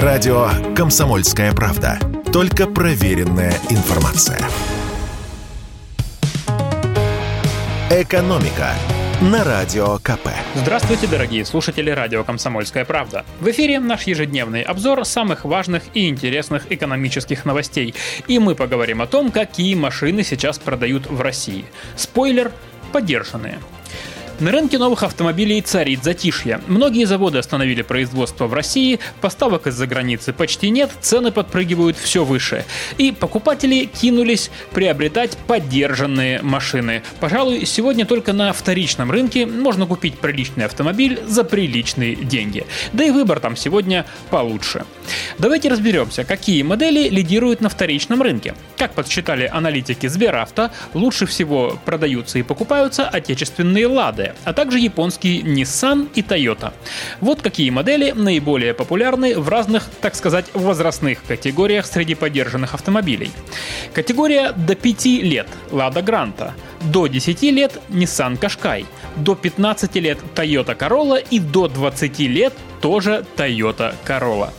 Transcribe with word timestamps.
Радио 0.00 0.48
«Комсомольская 0.74 1.52
правда». 1.52 1.98
Только 2.32 2.66
проверенная 2.66 3.52
информация. 3.68 4.40
«Экономика» 7.90 8.70
на 9.20 9.44
Радио 9.44 9.98
КП. 9.98 10.30
Здравствуйте, 10.54 11.06
дорогие 11.08 11.44
слушатели 11.44 11.90
радио 11.90 12.24
«Комсомольская 12.24 12.86
правда». 12.86 13.26
В 13.38 13.50
эфире 13.50 13.80
наш 13.80 14.04
ежедневный 14.04 14.62
обзор 14.62 15.04
самых 15.04 15.44
важных 15.44 15.82
и 15.92 16.08
интересных 16.08 16.72
экономических 16.72 17.44
новостей. 17.44 17.94
И 18.28 18.38
мы 18.38 18.54
поговорим 18.54 19.02
о 19.02 19.06
том, 19.06 19.30
какие 19.30 19.74
машины 19.74 20.24
сейчас 20.24 20.58
продают 20.58 21.06
в 21.06 21.20
России. 21.20 21.66
Спойлер– 21.96 22.50
поддержанные. 22.92 23.58
На 24.42 24.50
рынке 24.50 24.76
новых 24.76 25.04
автомобилей 25.04 25.60
царит 25.60 26.02
затишье. 26.02 26.60
Многие 26.66 27.04
заводы 27.04 27.38
остановили 27.38 27.82
производство 27.82 28.48
в 28.48 28.54
России, 28.54 28.98
поставок 29.20 29.68
из-за 29.68 29.86
границы 29.86 30.32
почти 30.32 30.70
нет, 30.70 30.90
цены 31.00 31.30
подпрыгивают 31.30 31.96
все 31.96 32.24
выше. 32.24 32.64
И 32.98 33.12
покупатели 33.12 33.84
кинулись 33.84 34.50
приобретать 34.72 35.38
поддержанные 35.46 36.42
машины. 36.42 37.04
Пожалуй, 37.20 37.64
сегодня 37.66 38.04
только 38.04 38.32
на 38.32 38.52
вторичном 38.52 39.12
рынке 39.12 39.46
можно 39.46 39.86
купить 39.86 40.18
приличный 40.18 40.64
автомобиль 40.64 41.20
за 41.24 41.44
приличные 41.44 42.16
деньги. 42.16 42.66
Да 42.92 43.04
и 43.04 43.12
выбор 43.12 43.38
там 43.38 43.54
сегодня 43.54 44.06
получше. 44.30 44.84
Давайте 45.38 45.68
разберемся, 45.68 46.24
какие 46.24 46.64
модели 46.64 47.08
лидируют 47.08 47.60
на 47.60 47.68
вторичном 47.68 48.20
рынке. 48.22 48.56
Как 48.76 48.92
подсчитали 48.94 49.48
аналитики 49.52 50.08
Сберавто, 50.08 50.72
лучше 50.94 51.26
всего 51.26 51.78
продаются 51.84 52.40
и 52.40 52.42
покупаются 52.42 53.08
отечественные 53.08 53.86
«Лады», 53.86 54.31
а 54.44 54.52
также 54.52 54.78
японские 54.78 55.42
Nissan 55.42 56.08
и 56.14 56.22
Toyota. 56.22 56.72
Вот 57.20 57.42
какие 57.42 57.70
модели 57.70 58.12
наиболее 58.12 58.74
популярны 58.74 59.38
в 59.38 59.48
разных, 59.48 59.84
так 60.00 60.14
сказать, 60.14 60.46
возрастных 60.54 61.24
категориях 61.24 61.86
среди 61.86 62.14
поддержанных 62.14 62.74
автомобилей. 62.74 63.30
Категория 63.92 64.52
до 64.52 64.74
5 64.74 65.04
лет– 65.06 65.48
Lada 65.70 66.04
Granta, 66.04 66.52
до 66.80 67.06
10 67.06 67.42
лет– 67.42 67.78
Nissan 67.88 68.38
Qashqai, 68.38 68.86
до 69.16 69.34
15 69.34 69.94
лет– 69.96 70.18
Toyota 70.34 70.76
Corolla 70.76 71.24
и 71.30 71.38
до 71.38 71.68
20 71.68 72.18
лет 72.20 72.52
тоже 72.80 73.24
Toyota 73.36 73.94
Corolla. 74.06 74.50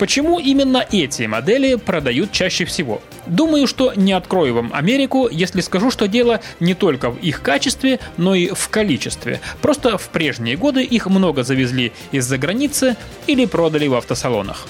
Почему 0.00 0.38
именно 0.38 0.82
эти 0.90 1.24
модели 1.24 1.74
продают 1.74 2.32
чаще 2.32 2.64
всего? 2.64 3.02
Думаю, 3.26 3.66
что 3.66 3.92
не 3.94 4.14
открою 4.14 4.54
вам 4.54 4.70
Америку, 4.72 5.28
если 5.30 5.60
скажу, 5.60 5.90
что 5.90 6.08
дело 6.08 6.40
не 6.58 6.72
только 6.72 7.10
в 7.10 7.18
их 7.18 7.42
качестве, 7.42 8.00
но 8.16 8.34
и 8.34 8.48
в 8.48 8.70
количестве. 8.70 9.42
Просто 9.60 9.98
в 9.98 10.08
прежние 10.08 10.56
годы 10.56 10.84
их 10.84 11.06
много 11.06 11.42
завезли 11.42 11.92
из-за 12.12 12.38
границы 12.38 12.96
или 13.26 13.44
продали 13.44 13.88
в 13.88 13.94
автосалонах. 13.94 14.66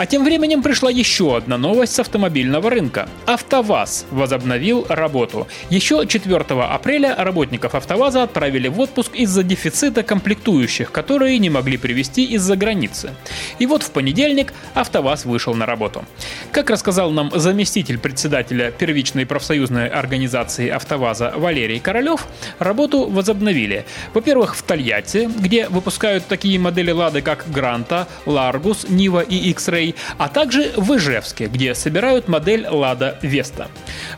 А 0.00 0.06
тем 0.06 0.24
временем 0.24 0.62
пришла 0.62 0.90
еще 0.90 1.36
одна 1.36 1.58
новость 1.58 1.92
с 1.92 1.98
автомобильного 1.98 2.70
рынка. 2.70 3.06
АвтоВАЗ 3.26 4.06
возобновил 4.10 4.86
работу. 4.88 5.46
Еще 5.68 6.06
4 6.06 6.36
апреля 6.38 7.14
работников 7.18 7.74
АвтоВАЗа 7.74 8.22
отправили 8.22 8.68
в 8.68 8.80
отпуск 8.80 9.14
из-за 9.14 9.42
дефицита 9.42 10.02
комплектующих, 10.02 10.90
которые 10.90 11.38
не 11.38 11.50
могли 11.50 11.76
привезти 11.76 12.24
из-за 12.24 12.56
границы. 12.56 13.10
И 13.58 13.66
вот 13.66 13.82
в 13.82 13.90
понедельник 13.90 14.54
АвтоВАЗ 14.72 15.26
вышел 15.26 15.52
на 15.52 15.66
работу. 15.66 16.06
Как 16.50 16.70
рассказал 16.70 17.10
нам 17.10 17.30
заместитель 17.34 17.98
председателя 17.98 18.70
первичной 18.70 19.26
профсоюзной 19.26 19.88
организации 19.88 20.70
АвтоВАЗа 20.70 21.34
Валерий 21.36 21.78
Королев, 21.78 22.26
работу 22.58 23.06
возобновили. 23.06 23.84
Во-первых, 24.14 24.56
в 24.56 24.62
Тольятти, 24.62 25.28
где 25.38 25.68
выпускают 25.68 26.26
такие 26.26 26.58
модели 26.58 26.90
Лады, 26.90 27.20
как 27.20 27.44
Гранта, 27.50 28.08
Ларгус, 28.24 28.86
Нива 28.88 29.20
и 29.20 29.50
X-Ray, 29.50 29.89
а 30.18 30.28
также 30.28 30.72
в 30.76 30.96
Ижевске, 30.96 31.46
где 31.46 31.74
собирают 31.74 32.28
модель 32.28 32.66
Лада 32.68 33.18
Веста. 33.22 33.68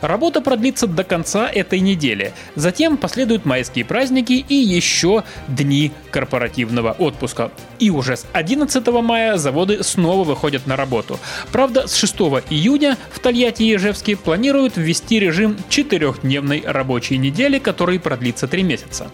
Работа 0.01 0.41
продлится 0.41 0.87
до 0.87 1.05
конца 1.05 1.48
этой 1.48 1.80
недели. 1.80 2.33
Затем 2.55 2.96
последуют 2.96 3.45
майские 3.45 3.85
праздники 3.85 4.33
и 4.33 4.55
еще 4.55 5.24
дни 5.48 5.92
корпоративного 6.11 6.92
отпуска. 6.92 7.51
И 7.79 7.91
уже 7.91 8.17
с 8.17 8.27
11 8.33 8.86
мая 8.89 9.36
заводы 9.36 9.83
снова 9.83 10.24
выходят 10.24 10.67
на 10.67 10.77
работу. 10.77 11.19
Правда, 11.51 11.86
с 11.86 11.95
6 11.95 12.14
июня 12.51 12.96
в 13.11 13.19
Тольятти 13.19 13.64
и 13.64 13.77
Ижевске 13.77 14.17
планируют 14.17 14.77
ввести 14.77 15.19
режим 15.19 15.57
четырехдневной 15.69 16.63
рабочей 16.67 17.19
недели, 17.19 17.58
который 17.58 17.98
продлится 17.98 18.46
три 18.46 18.63
месяца. 18.63 19.11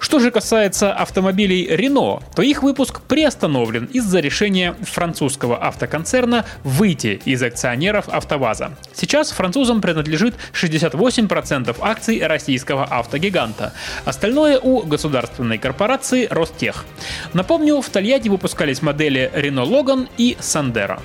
Что 0.00 0.20
же 0.20 0.30
касается 0.30 0.92
автомобилей 0.92 1.66
Renault, 1.68 2.22
то 2.34 2.42
их 2.42 2.62
выпуск 2.62 3.02
приостановлен 3.02 3.86
из-за 3.86 4.20
решения 4.20 4.74
французского 4.82 5.62
автоконцерна 5.62 6.44
выйти 6.62 7.20
из 7.24 7.42
акционеров 7.42 8.08
АвтоВАЗа. 8.08 8.72
Сейчас 8.92 9.30
французам 9.32 9.80
принадлежит 9.80 10.34
68% 10.52 11.76
акций 11.80 12.26
российского 12.26 12.84
автогиганта. 12.84 13.72
Остальное 14.04 14.58
у 14.58 14.82
государственной 14.82 15.58
корпорации 15.58 16.26
Ростех. 16.30 16.84
Напомню, 17.32 17.80
в 17.80 17.88
Тольятти 17.88 18.28
выпускались 18.28 18.82
модели 18.82 19.30
Renault 19.34 19.68
Logan 19.68 20.08
и 20.16 20.36
Sandero. 20.40 21.00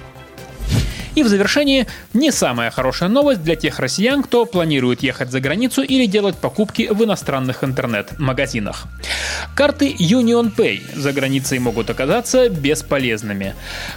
И 1.16 1.24
в 1.24 1.28
завершении 1.28 1.88
не 2.14 2.32
самая 2.32 2.72
хорошая 2.72 3.10
новость 3.10 3.44
для 3.44 3.56
тех 3.56 3.80
россиян, 3.80 4.24
кто 4.24 4.46
планирует 4.46 5.04
ехать 5.04 5.32
за 5.32 5.40
границу 5.40 5.84
или 5.84 6.06
делать 6.06 6.38
покупки 6.38 6.90
в 6.92 7.04
иностранных 7.04 7.64
интернет-магазинах. 7.64 8.86
Карты 9.56 9.94
Union 9.94 10.54
Pay 10.56 10.82
за 11.00 11.14
границей 11.14 11.60
могут 11.60 11.90
оказаться 11.90 12.50
бесполезными. 12.50 13.56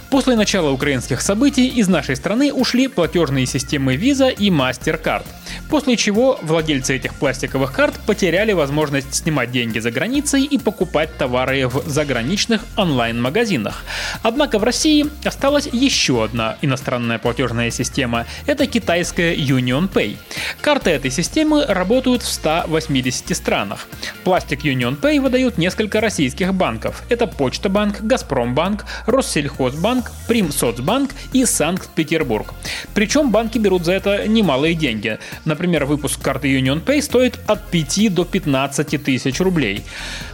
После 0.09 0.35
начала 0.35 0.69
украинских 0.69 1.21
событий 1.21 1.67
из 1.67 1.87
нашей 1.87 2.15
страны 2.15 2.53
ушли 2.53 2.87
платежные 2.87 3.45
системы 3.45 3.95
Visa 3.95 4.31
и 4.31 4.49
MasterCard– 4.49 5.23
После 5.69 5.97
чего 5.97 6.39
владельцы 6.41 6.95
этих 6.95 7.13
пластиковых 7.15 7.73
карт 7.73 7.99
потеряли 8.05 8.53
возможность 8.53 9.13
снимать 9.13 9.51
деньги 9.51 9.79
за 9.79 9.91
границей 9.91 10.43
и 10.43 10.57
покупать 10.57 11.17
товары 11.17 11.67
в 11.67 11.87
заграничных 11.87 12.61
онлайн-магазинах. 12.77 13.83
Однако 14.23 14.59
в 14.59 14.63
России 14.63 15.07
осталась 15.25 15.67
еще 15.71 16.23
одна 16.23 16.57
иностранная 16.61 17.06
платежная 17.17 17.71
система. 17.71 18.25
Это 18.45 18.67
китайская 18.67 19.33
Union 19.35 19.89
Pay. 19.89 20.17
Карты 20.61 20.89
этой 20.89 21.11
системы 21.11 21.65
работают 21.65 22.23
в 22.23 22.27
180 22.29 23.35
странах. 23.35 23.87
Пластик 24.23 24.65
Union 24.65 24.99
Pay 24.99 25.21
выдают 25.21 25.57
несколько 25.57 26.01
российских 26.01 26.53
банков. 26.53 27.03
Это 27.09 27.25
Почта 27.25 27.69
Банк, 27.69 28.01
Газпромбанк, 28.01 28.85
Россельхозбанк, 29.05 30.11
Примсоцбанк 30.27 31.11
и 31.33 31.45
Санкт-Петербург. 31.45 32.53
Причем 32.93 33.31
банки 33.31 33.57
берут 33.57 33.85
за 33.85 33.93
это 33.93 34.27
немалые 34.27 34.75
деньги. 34.75 35.19
Например, 35.45 35.85
выпуск 35.85 36.21
карты 36.21 36.49
Union 36.49 36.83
Pay 36.83 37.01
стоит 37.01 37.39
от 37.47 37.65
5 37.69 38.13
до 38.13 38.25
15 38.25 39.03
тысяч 39.03 39.39
рублей. 39.39 39.83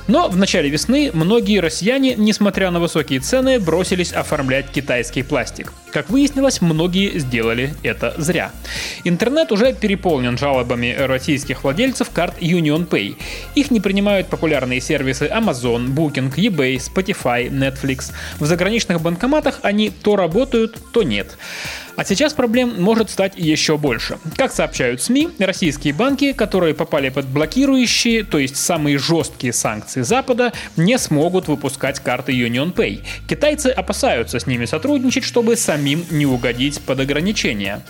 Но 0.07 0.27
в 0.27 0.35
начале 0.35 0.69
весны 0.69 1.11
многие 1.13 1.59
россияне, 1.59 2.15
несмотря 2.15 2.71
на 2.71 2.79
высокие 2.79 3.19
цены, 3.19 3.59
бросились 3.59 4.11
оформлять 4.11 4.69
китайский 4.69 5.23
пластик. 5.23 5.71
Как 5.91 6.09
выяснилось, 6.09 6.59
многие 6.63 7.19
сделали 7.19 7.73
это 7.83 8.13
зря. 8.17 8.51
Интернет 9.03 9.51
уже 9.51 9.73
переполнен 9.73 10.37
жалобами 10.37 10.95
российских 10.97 11.63
владельцев 11.63 12.09
карт 12.09 12.41
Union 12.41 12.87
Pay. 12.87 13.15
Их 13.55 13.71
не 13.71 13.79
принимают 13.79 14.27
популярные 14.27 14.81
сервисы 14.81 15.25
Amazon, 15.25 15.87
Booking, 15.87 16.33
eBay, 16.35 16.77
Spotify, 16.77 17.49
Netflix. 17.49 18.11
В 18.39 18.45
заграничных 18.45 19.01
банкоматах 19.01 19.59
они 19.63 19.89
то 19.89 20.15
работают, 20.15 20.77
то 20.91 21.03
нет. 21.03 21.37
А 21.95 22.03
сейчас 22.03 22.33
проблем 22.33 22.81
может 22.81 23.11
стать 23.11 23.33
еще 23.35 23.77
больше. 23.77 24.17
Как 24.35 24.51
сообщают 24.51 25.01
СМИ, 25.01 25.29
российские 25.37 25.93
банки, 25.93 26.33
которые 26.33 26.73
попали 26.73 27.09
под 27.09 27.27
блокирующие, 27.27 28.23
то 28.23 28.39
есть 28.39 28.55
самые 28.55 28.97
жесткие 28.97 29.53
санкции 29.53 30.01
Запада, 30.01 30.53
не 30.75 30.97
смогут 30.97 31.47
выпускать 31.47 31.99
карты 31.99 32.31
Union 32.31 32.73
Pay. 32.73 33.03
Китайцы 33.27 33.67
опасаются 33.67 34.39
с 34.39 34.47
ними 34.47 34.65
сотрудничать, 34.65 35.23
чтобы 35.23 35.55
самим 35.55 36.03
не 36.09 36.25
угодить 36.25 36.52
под 36.85 36.99
ограничения. 36.99 37.81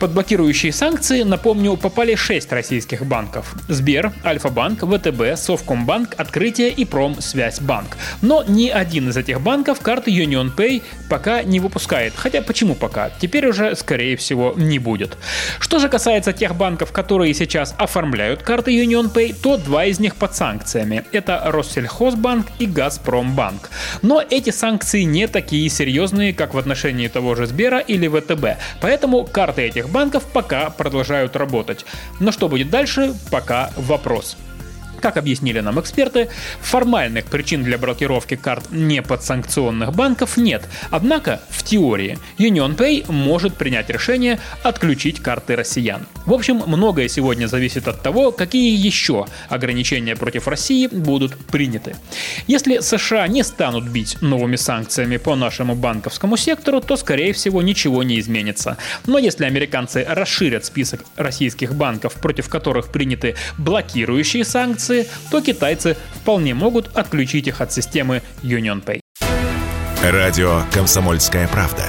Под 0.00 0.12
блокирующие 0.12 0.72
санкции, 0.72 1.22
напомню, 1.22 1.76
попали 1.76 2.14
6 2.14 2.52
российских 2.52 3.06
банков. 3.06 3.54
Сбер, 3.68 4.12
Альфа-банк, 4.24 4.80
ВТБ, 4.80 5.36
Совкомбанк, 5.36 6.14
Открытие 6.18 6.70
и 6.70 6.84
Промсвязьбанк. 6.84 7.96
Но 8.20 8.44
ни 8.46 8.68
один 8.68 9.08
из 9.08 9.16
этих 9.16 9.40
банков 9.40 9.80
карты 9.80 10.10
Union 10.10 10.54
Pay 10.54 10.82
пока 11.08 11.42
не 11.42 11.60
выпускает. 11.60 12.14
Хотя 12.16 12.42
почему 12.42 12.74
пока? 12.74 13.10
Теперь 13.20 13.46
уже, 13.46 13.76
скорее 13.76 14.16
всего, 14.16 14.54
не 14.56 14.78
будет. 14.78 15.16
Что 15.58 15.78
же 15.78 15.88
касается 15.88 16.32
тех 16.32 16.54
банков, 16.56 16.92
которые 16.92 17.34
сейчас 17.34 17.74
оформляют 17.78 18.42
карты 18.42 18.72
Union 18.72 19.12
Pay, 19.12 19.34
то 19.42 19.56
два 19.56 19.84
из 19.84 20.00
них 20.00 20.16
под 20.16 20.34
санкциями. 20.34 21.04
Это 21.12 21.42
Россельхозбанк 21.44 22.46
и 22.58 22.66
Газпромбанк. 22.66 23.70
Но 24.02 24.22
эти 24.28 24.50
санкции 24.50 25.02
не 25.02 25.28
такие 25.28 25.68
серьезные, 25.68 26.32
как 26.32 26.54
в 26.54 26.58
отношении 26.58 27.08
того 27.08 27.34
же 27.34 27.46
Сбера 27.46 27.78
или 27.94 28.08
ВТБ. 28.08 28.58
Поэтому 28.80 29.24
карты 29.24 29.62
этих 29.62 29.88
банков 29.88 30.24
пока 30.32 30.70
продолжают 30.70 31.36
работать. 31.36 31.84
Но 32.20 32.32
что 32.32 32.48
будет 32.48 32.70
дальше, 32.70 33.14
пока 33.30 33.70
вопрос. 33.76 34.36
Как 35.02 35.16
объяснили 35.16 35.58
нам 35.58 35.80
эксперты, 35.80 36.28
формальных 36.60 37.24
причин 37.24 37.64
для 37.64 37.76
блокировки 37.76 38.36
карт 38.36 38.70
неподсанкционных 38.70 39.92
банков 39.92 40.36
нет. 40.36 40.68
Однако, 40.90 41.40
в 41.50 41.64
теории, 41.64 42.20
UnionPay 42.38 43.10
может 43.10 43.56
принять 43.56 43.90
решение 43.90 44.38
отключить 44.62 45.20
карты 45.20 45.56
россиян. 45.56 46.06
В 46.24 46.32
общем, 46.32 46.62
многое 46.66 47.08
сегодня 47.08 47.48
зависит 47.48 47.88
от 47.88 48.00
того, 48.00 48.30
какие 48.30 48.76
еще 48.76 49.26
ограничения 49.48 50.14
против 50.14 50.46
России 50.46 50.86
будут 50.86 51.36
приняты. 51.36 51.96
Если 52.46 52.78
США 52.78 53.26
не 53.26 53.42
станут 53.42 53.88
бить 53.88 54.22
новыми 54.22 54.54
санкциями 54.54 55.16
по 55.16 55.34
нашему 55.34 55.74
банковскому 55.74 56.36
сектору, 56.36 56.80
то, 56.80 56.96
скорее 56.96 57.32
всего, 57.32 57.60
ничего 57.60 58.04
не 58.04 58.20
изменится. 58.20 58.76
Но 59.06 59.18
если 59.18 59.46
американцы 59.46 60.06
расширят 60.08 60.64
список 60.64 61.04
российских 61.16 61.74
банков, 61.74 62.14
против 62.14 62.48
которых 62.48 62.92
приняты 62.92 63.34
блокирующие 63.58 64.44
санкции, 64.92 65.08
то 65.30 65.40
китайцы 65.40 65.96
вполне 66.14 66.54
могут 66.54 66.96
отключить 66.96 67.48
их 67.48 67.60
от 67.60 67.72
системы 67.72 68.22
UnionPay. 68.42 69.00
Радио 70.02 70.62
«Комсомольская 70.72 71.48
правда». 71.48 71.84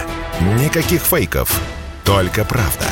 Никаких 0.59 1.01
фейков, 1.01 1.59
только 2.03 2.44
правда. 2.45 2.85